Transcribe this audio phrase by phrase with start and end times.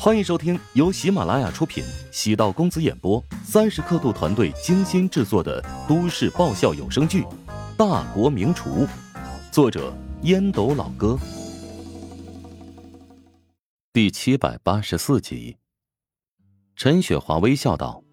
[0.00, 7.22] 欢迎收听由喜马拉雅出品、喜道公子演播、三十刻度团队精心制作的都市爆笑有声剧
[7.76, 8.86] 《大国名厨》，
[9.50, 9.92] 作者
[10.22, 11.18] 烟斗老哥，
[13.92, 15.56] 第七百八十四集。
[16.76, 18.04] 陈雪华微笑道：“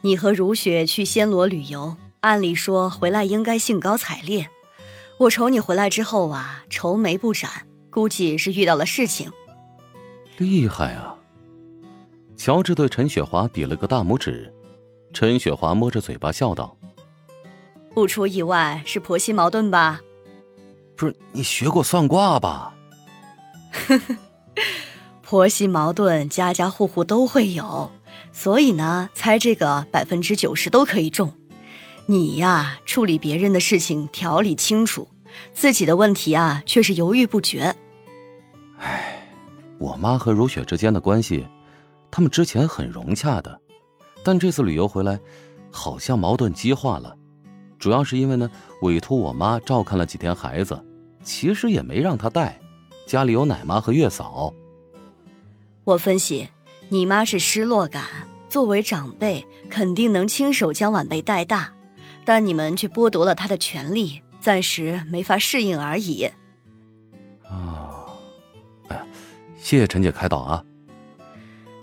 [0.00, 4.48] 你和如雪去暹罗旅游，按理说回来应该兴高采烈。
[5.18, 9.30] 我瞅你回来之后啊，愁眉不展，估计是遇到了事情。”
[10.38, 11.14] 厉害啊！
[12.36, 14.52] 乔治对陈雪华比了个大拇指，
[15.12, 16.76] 陈雪华摸着嘴巴笑道
[17.92, 20.00] ：“不出意外是婆媳矛盾吧？
[20.96, 22.74] 不是你学过算卦吧？”
[23.88, 24.16] 呵呵，
[25.22, 27.90] 婆媳矛盾家家户户都会有，
[28.32, 31.32] 所以呢，猜这个百分之九十都可以中。
[32.06, 35.08] 你呀，处理别人的事情条理清楚，
[35.52, 37.74] 自己的问题啊却是犹豫不决。
[38.78, 39.17] 唉。
[39.78, 41.46] 我妈和如雪之间的关系，
[42.10, 43.60] 他们之前很融洽的，
[44.24, 45.18] 但这次旅游回来，
[45.70, 47.16] 好像矛盾激化了。
[47.78, 48.50] 主要是因为呢，
[48.82, 50.84] 委托我妈照看了几天孩子，
[51.22, 52.60] 其实也没让她带，
[53.06, 54.52] 家里有奶妈和月嫂。
[55.84, 56.48] 我分析，
[56.88, 58.04] 你妈是失落感，
[58.48, 61.72] 作为长辈，肯定能亲手将晚辈带大，
[62.24, 66.28] 但你们却剥夺了她的权利，暂时没法适应而已。
[69.58, 70.64] 谢谢陈姐开导啊。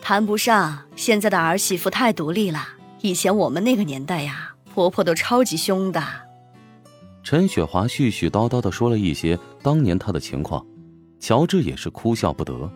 [0.00, 2.66] 谈不上，现在的儿媳妇太独立了。
[3.00, 6.02] 以前我们那个年代呀，婆婆都超级凶的。
[7.22, 10.64] 陈雪华絮絮叨叨的说了一些当年她的情况，
[11.18, 12.70] 乔治也是哭笑不得。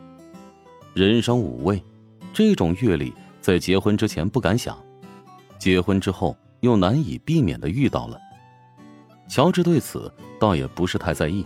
[0.95, 1.83] 人生五味，
[2.33, 4.77] 这种阅历在结婚之前不敢想，
[5.59, 8.19] 结婚之后又难以避免的遇到了。
[9.29, 11.45] 乔治对此倒也不是太在意，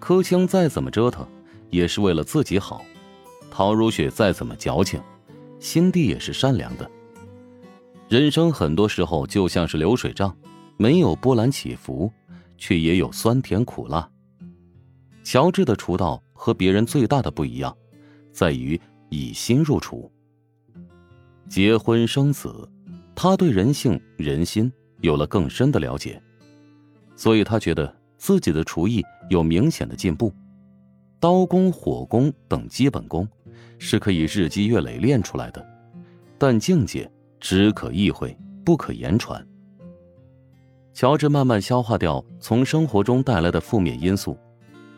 [0.00, 1.28] 柯青再怎么折腾。
[1.70, 2.82] 也是为了自己好，
[3.50, 5.02] 陶如雪再怎么矫情，
[5.58, 6.90] 心地也是善良的。
[8.08, 10.34] 人生很多时候就像是流水账，
[10.76, 12.10] 没有波澜起伏，
[12.56, 14.08] 却也有酸甜苦辣。
[15.22, 17.76] 乔治的厨道和别人最大的不一样，
[18.32, 18.80] 在于
[19.10, 20.10] 以心入厨。
[21.50, 22.66] 结婚生子，
[23.14, 26.22] 他对人性人心有了更深的了解，
[27.14, 30.32] 所以他觉得自己的厨艺有明显的进步。
[31.20, 33.28] 刀工、火工等基本功，
[33.76, 35.66] 是可以日积月累练出来的，
[36.38, 39.44] 但境界只可意会，不可言传。
[40.94, 44.38] 乔治慢慢消化掉从生活中带来的负面因素，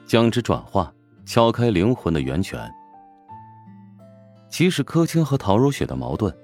[0.06, 0.92] 将之转化，
[1.24, 2.70] 敲开灵魂的源泉。
[4.50, 6.34] 其实柯青和陶如雪的矛盾，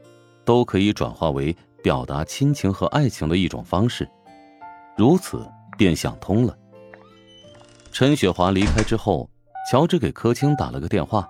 [0.43, 4.09] 都可以转化为表达亲情和爱情的一种方式，
[4.97, 6.57] 如此便想通了。
[7.93, 9.29] 陈雪华离开之后。
[9.69, 11.27] 乔治给柯青打了个电话。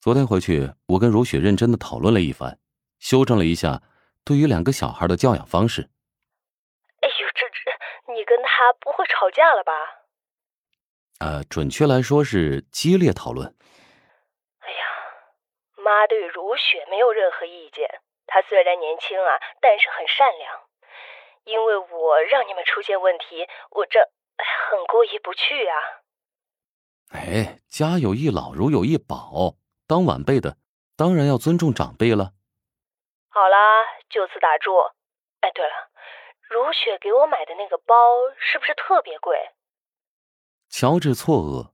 [0.00, 2.60] 昨天回去，我跟如雪认真的讨论了一番，
[3.00, 3.82] 修正了一下
[4.24, 5.90] 对于两个小孩的教养方式。
[7.02, 9.72] 哎呦，这这，你跟他不会吵架了吧？
[11.18, 13.52] 呃，准确来说是激烈讨论。
[14.60, 14.78] 哎呀，
[15.82, 17.90] 妈对如雪没有任何意见。
[18.28, 20.60] 她虽然年轻啊，但是很善良。
[21.42, 23.98] 因为我让你们出现问题，我这
[24.38, 25.99] 很过意不去啊。
[27.30, 29.54] 哎，家有一老，如有一宝。
[29.86, 30.56] 当晚辈的，
[30.96, 32.32] 当然要尊重长辈了。
[33.28, 34.74] 好啦，就此打住。
[35.38, 35.70] 哎，对了，
[36.48, 37.94] 如雪给我买的那个包
[38.36, 39.38] 是不是特别贵？
[40.68, 41.70] 乔治错愕，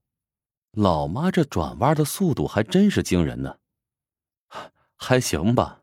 [0.73, 3.57] 老妈这转弯的速度还真是惊人呢。
[4.99, 5.81] 还行吧。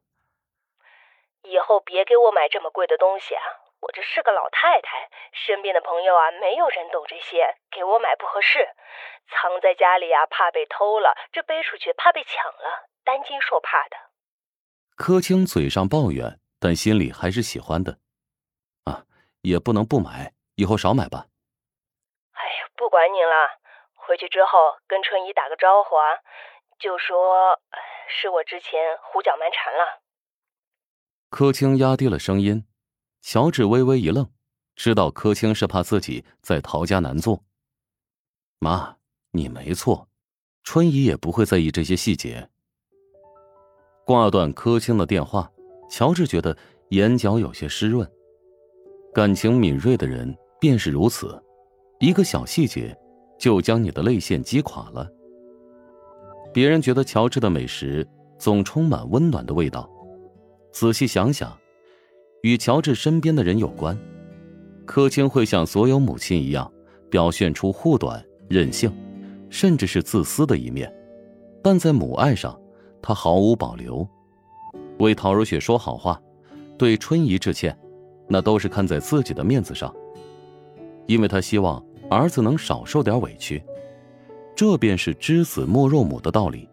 [1.41, 3.41] 以后别给我买这么贵的东西啊！
[3.81, 8.65] 我这是个老太太，身边的朋友啊，没有人懂这些，给我买不合适。
[9.33, 12.89] 藏在家里啊，怕被偷了；这背出去，怕被抢了。
[13.03, 13.97] 担惊受怕的。
[14.95, 17.97] 柯青嘴上抱怨，但心里还是喜欢的。
[18.85, 19.03] 啊，
[19.41, 21.27] 也不能不买，以后少买吧。
[22.31, 23.59] 哎呀，不管你了，
[23.93, 26.23] 回去之后跟春姨打个招呼啊，
[26.79, 27.59] 就说
[28.07, 30.01] 是我之前胡搅蛮缠了。
[31.29, 32.65] 柯青压低了声音，
[33.21, 34.31] 乔治微微一愣，
[34.75, 37.43] 知道柯青是怕自己在陶家难做。
[38.59, 38.97] 妈。
[39.35, 40.07] 你没错，
[40.63, 42.47] 春姨也不会在意这些细节。
[44.05, 45.51] 挂断柯青的电话，
[45.89, 46.55] 乔治觉得
[46.89, 48.07] 眼角有些湿润。
[49.11, 51.41] 感情敏锐的人便是如此，
[51.99, 52.95] 一个小细节
[53.39, 55.09] 就将你的泪腺击垮了。
[56.53, 58.07] 别人觉得乔治的美食
[58.37, 59.89] 总充满温暖的味道，
[60.71, 61.57] 仔细想想，
[62.43, 63.97] 与乔治身边的人有关。
[64.85, 66.71] 柯青会像所有母亲一样，
[67.09, 68.91] 表现出护短、任性。
[69.53, 70.91] 甚至是自私的一面，
[71.61, 72.59] 但在母爱上，
[73.03, 74.05] 他毫无保留，
[74.97, 76.19] 为陶如雪说好话，
[76.75, 77.77] 对春姨致歉，
[78.27, 79.93] 那都是看在自己的面子上，
[81.05, 83.63] 因为他希望儿子能少受点委屈，
[84.55, 86.67] 这便是知子莫若母的道理。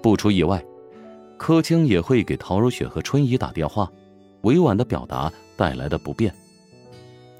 [0.00, 0.64] 不出意外，
[1.36, 3.90] 柯青也会给陶如雪和春姨打电话，
[4.42, 6.32] 委婉的表达带来的不便。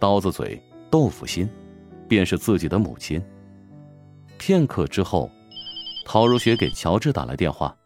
[0.00, 0.61] 刀子嘴
[0.91, 1.49] 豆腐心，
[2.08, 3.23] 便是自己的母亲。
[4.41, 5.31] 片刻之后，
[6.07, 7.77] 陶如雪给乔治打来电话：“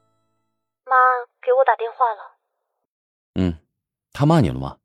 [0.87, 0.95] 妈，
[1.43, 2.39] 给我打电话了。
[3.35, 3.59] ”“嗯，
[4.13, 4.79] 他骂你了吗？”“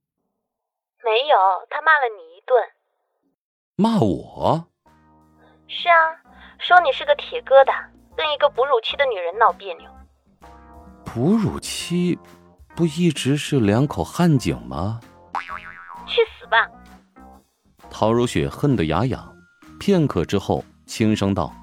[1.06, 1.38] 没有，
[1.70, 2.58] 他骂了你一顿。
[3.78, 4.68] ”“骂我
[5.70, 6.18] ？”“是啊，
[6.58, 7.86] 说你是个铁疙瘩，
[8.18, 9.88] 跟一个哺乳期的女人闹别扭。
[11.06, 12.18] ”“哺乳期，
[12.76, 15.00] 不一直是两口旱井吗
[16.08, 16.68] ？”“去死吧！”
[17.92, 19.38] 陶如雪恨得牙痒，
[19.80, 21.54] 片刻之后轻声道：“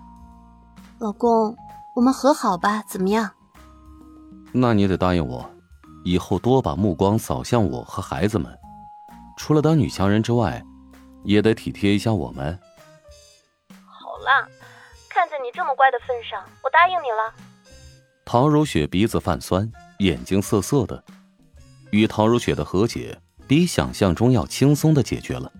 [1.00, 1.56] 老公，
[1.96, 3.28] 我们和好吧，怎么样
[4.54, 5.44] ？”“那你得答应我，
[6.04, 8.56] 以后多把目光扫向我和孩子们，
[9.36, 10.64] 除了当女强人之外，
[11.24, 12.56] 也得体贴一下我们。
[13.84, 14.46] ”“好啦，
[15.10, 17.34] 看在你这么乖的份上，我答应你了。”
[18.24, 21.02] 陶如雪鼻子泛酸，眼睛涩涩的，
[21.90, 25.52] 与陶如雪的和解比想象中要轻松的解决了。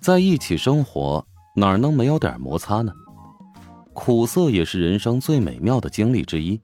[0.00, 1.24] 在一起生活，
[1.54, 2.92] 哪能没有点摩擦呢？
[3.92, 6.60] 苦涩也是人生最美妙的经历之一。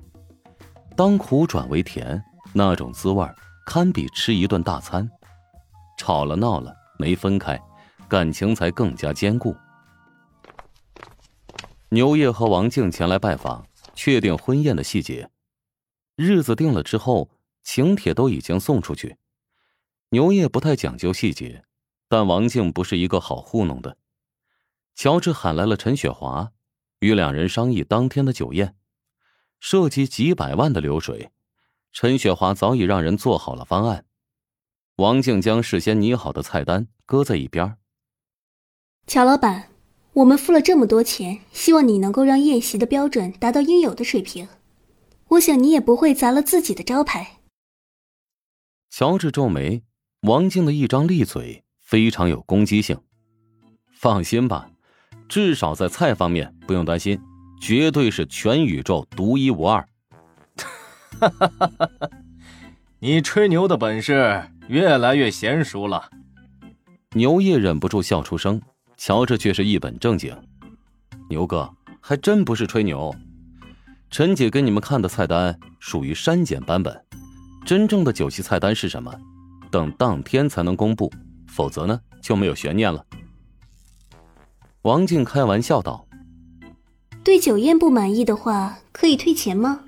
[0.96, 2.22] 当苦转为甜，
[2.52, 3.26] 那种滋味
[3.66, 5.08] 堪比吃一顿大餐。
[5.98, 7.60] 吵了闹了没分开，
[8.08, 9.54] 感情才更加坚固。
[11.88, 15.28] 牛叶和王静前来拜访，确定婚宴的细节。
[16.16, 17.28] 日子定了之后，
[17.62, 19.16] 请帖都已经送出去。
[20.10, 21.62] 牛叶不太讲究细节。
[22.08, 23.96] 但王静不是一个好糊弄的。
[24.96, 26.52] 乔治喊来了陈雪华，
[27.00, 28.74] 与两人商议当天的酒宴，
[29.60, 31.30] 涉及几百万的流水。
[31.92, 34.06] 陈雪华早已让人做好了方案，
[34.96, 37.76] 王静将事先拟好的菜单搁在一边。
[39.06, 39.68] 乔老板，
[40.14, 44.48] 我们付了这么多钱，希望你能够让宴席的标准达到应有的水平。
[45.28, 47.40] 我想你也不会砸了自己的招牌。
[48.88, 49.84] 乔治皱眉，
[50.20, 51.64] 王静的一张利嘴。
[51.80, 53.00] 非常有攻击性，
[53.92, 54.72] 放心吧，
[55.28, 57.20] 至少在菜方面不用担心，
[57.60, 59.86] 绝对是全宇宙独一无二。
[61.18, 62.10] 哈哈哈哈哈！
[62.98, 66.10] 你吹牛的本事越来越娴熟了。
[67.14, 68.60] 牛叶忍不住笑出声，
[68.96, 70.36] 乔治却是一本正经
[71.30, 71.70] ：“牛哥，
[72.00, 73.14] 还真不是吹牛，
[74.10, 77.04] 陈姐给你们看的菜单属于删减版本，
[77.64, 79.12] 真正的酒席菜单是什么？
[79.70, 81.12] 等当天才能公布。”
[81.48, 83.02] 否则呢，就没有悬念了。
[84.86, 86.06] 王静开玩笑道
[87.24, 89.80] ：“对酒宴不满意的话，可以退钱吗？”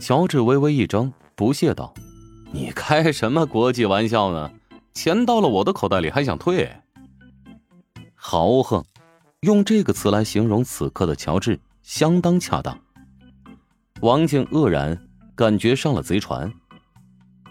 [0.00, 1.94] 乔治微微一怔，不屑道
[2.50, 4.50] ：“你开什么国际玩笑呢？
[4.92, 6.68] 钱到了我的口袋里，还想退？
[8.16, 8.84] 豪横，
[9.42, 12.76] 用这个词来形容此刻的乔治，相当恰当。”
[14.02, 15.00] 王静愕然，
[15.36, 16.52] 感觉上了贼船。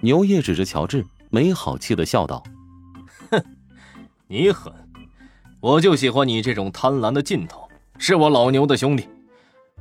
[0.02, 2.44] 牛爷指着乔治，没好气的笑道。
[3.32, 3.42] 哼
[4.28, 4.74] 你狠，
[5.62, 7.68] 我就喜欢你这种贪婪的劲头，
[7.98, 9.08] 是我老牛的兄弟。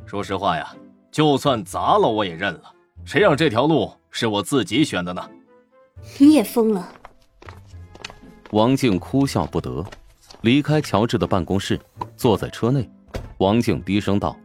[0.07, 0.75] 说实话呀，
[1.13, 2.63] 就算砸了我也认了，
[3.05, 5.31] 谁让这条路是我自己选的呢？
[6.19, 6.93] 你也疯了！
[8.51, 9.85] 王静哭笑不得，
[10.41, 11.79] 离开乔治的办公室，
[12.17, 12.89] 坐在车内。
[13.39, 14.37] 王静低声道：“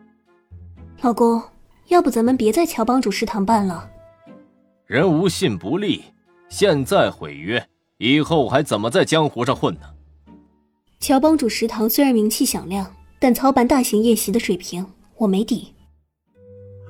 [1.02, 1.42] 老公，
[1.88, 3.90] 要不咱们别在乔帮主食堂办了？
[4.86, 6.04] 人无信不立，
[6.48, 7.66] 现在毁约，
[7.98, 9.82] 以后还怎么在江湖上混呢？”
[11.04, 14.86] 乔帮主食堂虽然名气响亮，但操办大型宴席的水平
[15.18, 15.68] 我没底。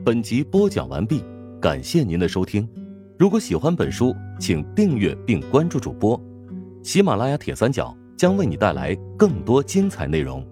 [0.05, 1.23] 本集播讲完毕，
[1.59, 2.69] 感谢您的收听。
[3.17, 6.21] 如果喜欢本书，请订阅并关注主播。
[6.83, 10.47] 喜马拉雅铁三角将为你带来更多精彩内容。